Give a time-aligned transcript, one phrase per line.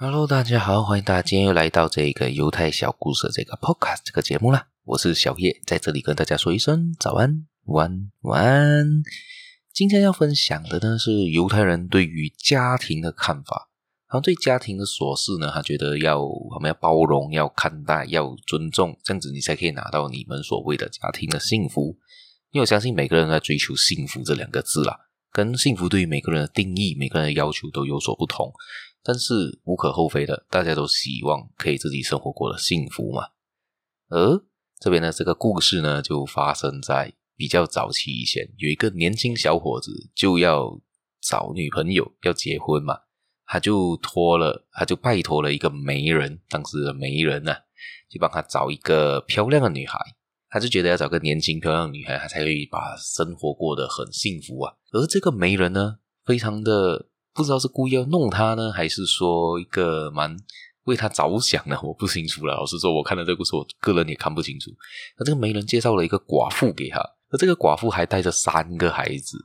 [0.00, 4.68] Hello，大家好，欢迎大家今天又来到这个犹太小故事这个 Podcast 这个节目啦。
[4.84, 8.86] 我是小叶，在这里跟大家说一声早安、晚安、晚安。
[9.72, 13.70] 今天要分享的呢是犹太人对于家庭的看法。
[14.08, 21.98] 然后对家庭的琐事呢，他觉得要我们要包容、要看待、要尊重，这样子你才可以拿到你们所谓的家庭的幸福。
[22.52, 24.96] 因为我相信每个人在追求幸福这两个字啦，
[25.32, 28.52] 跟幸福对于每个人的定义、每个人的要求都有所不同。
[29.08, 33.22] 但是无可厚非的，大家都希望可以自己生活过得幸福嘛。
[34.10, 34.44] 而
[34.78, 40.78] 这边的这个故事呢，就发生在比较早期以前，有一个年轻小伙子就要
[41.22, 42.98] 找女朋友，要结婚嘛，
[43.46, 47.58] 他就托了，他就拜托了一个媒人，当时的媒人呢、啊，
[48.10, 49.98] 就帮他找一个漂亮的女孩。
[50.50, 54.74] 他就觉得要找个年轻漂亮的女孩，他才可以把生活过得很幸福啊。
[54.92, 57.08] 而这个媒人呢，非常的。
[57.38, 60.36] 不知道是故意要弄他呢，还是说一个蛮
[60.86, 62.56] 为他着想的， 我不清楚了。
[62.56, 64.72] 老实说，我看了这个故事，我个人也看不清楚。
[65.16, 66.98] 那这个媒人介绍了一个寡妇给他，
[67.30, 69.38] 而这个寡妇还带着三个孩子，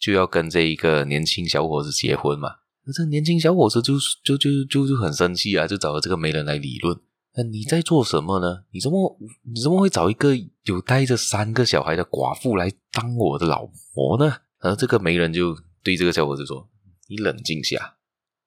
[0.00, 2.48] 就要跟这一个年轻小伙子结婚嘛。
[2.86, 6.98] 那这年轻小伙子就就就就就很生气啊，就找了这个媒人来理论。
[7.36, 8.64] 那你在做什么呢？
[8.72, 9.18] 你怎么
[9.54, 10.34] 你怎么会找一个
[10.64, 14.34] 有带着三个小孩的寡妇来当我的老婆呢？
[14.60, 16.66] 而这个媒人就对这个小伙子说。
[17.08, 17.96] 你冷静下，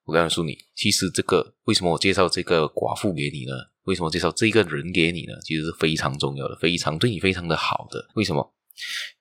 [0.05, 3.53] 我告诉你，其实这个为什么我介绍这个寡妇给你呢？
[3.83, 5.33] 为什么介绍这个人给你呢？
[5.43, 8.09] 其实是非常重要的，非常对你非常的好的。
[8.15, 8.53] 为什么？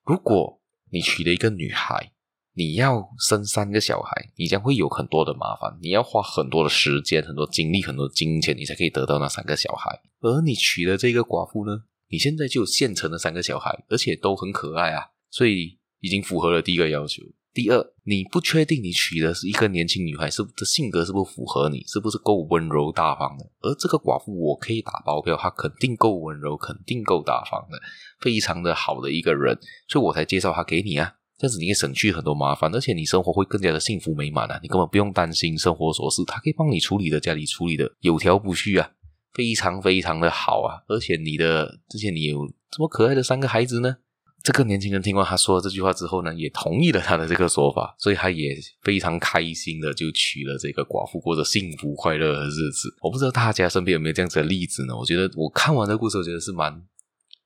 [0.05, 2.13] 如果你娶了一个女孩，
[2.55, 10.01] 你要生三个小孩，你将会有很多的麻烦，你要花很多的时间、很多精力、很多金钱，你才可以得到那三个小孩。
[10.21, 17.23] 而你娶了这个寡妇呢，你现在就有现成的三个小孩，而且都很可爱啊，所以已经符合了第一个要求。
[17.57, 23.51] 第二，你不确定你娶的是一个年轻女孩，是的性格是不符合你，是不是够温柔大方的？
[23.63, 27.81] 而这个寡妇，我可以打包票，她肯定够温柔，肯定够大方的，
[28.21, 29.59] 非常的好的一个人，
[29.89, 31.15] 所以我才介绍她给你啊。
[31.39, 34.61] 这样子你可以省去很多麻烦，而且你生活会更加的幸福美满啊！
[34.63, 38.91] 你根本不用担心生活琐事，她可以帮你处理的，家里处理的有条不紊啊，
[39.33, 40.85] 非常非常的好啊！
[40.89, 43.97] 而且你的之前你有这么可爱的三个孩子呢。
[44.47, 52.95] 这个年轻人听完他说了这句话之后呢，也同意了他的这个说法，所以他也非常开心的就娶了这个寡妇，过着幸福快乐的日子。
[53.01, 54.97] 我不知道大家身边有没有这样子的例子呢？
[54.97, 56.81] 我觉得我看完这个故事，我觉得是蛮，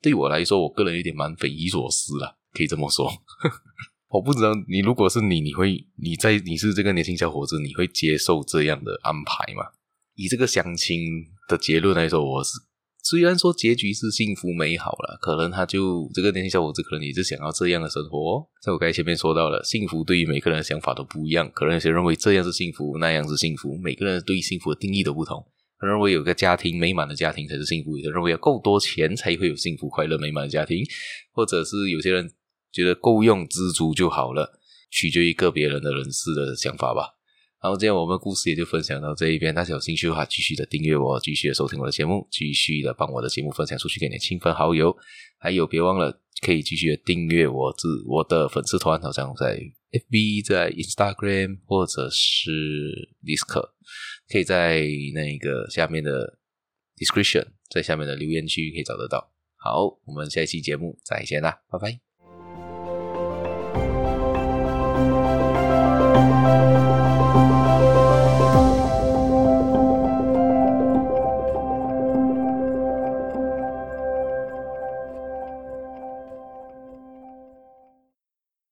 [0.03, 3.11] 对我来说，我个人有点蛮匪夷所思了，可以这么说。
[4.13, 9.65] 我不知道你如果是你，你会你在你是这个年轻小伙子，你会接受这样的安排吗？
[10.17, 11.01] 以这个相亲
[11.49, 12.51] 的结论来说，我是。
[13.11, 18.41] 虽然说结局是幸福美好了，可能他就这个年轻小伙子可能也是想要这样的生活。
[18.63, 25.45] 在我刚才前面说到了，幸福对于每个人的想法都不一样，可能有些人认为这样是幸福，那样是幸福，每个人对于幸福的定义都不同。
[25.77, 30.85] 可能认为有个家庭美满的家庭才是幸福，有些认为要够多钱才会有幸福快乐美满的家庭，
[31.33, 32.31] 或者是有些人
[32.71, 37.17] 觉得够用知足就好了，取决于个别人的人士的想法吧。
[37.63, 39.55] 好，今天我们故事也就分享到这一边。
[39.55, 44.97] 大家有兴趣的话，继续的订阅我，继续的收听我的节目，继续的帮我的节目分享出去给你的亲朋好友。
[45.39, 49.61] 还有，别忘了可以继续的订阅我自我的粉丝团，好像在
[49.93, 52.51] FB、在 Instagram 或者是
[53.23, 53.69] Discord，
[54.33, 54.81] 可以在
[55.13, 56.39] 那个下面的
[56.97, 59.35] description，在下面的留言区可以找得到。
[59.57, 62.10] 好，我们下一期节目再见啦，拜拜。